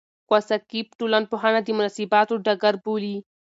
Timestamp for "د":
1.63-1.69